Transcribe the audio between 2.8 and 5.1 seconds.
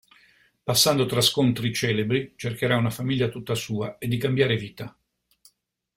famiglia tutta sua e di cambiare vita.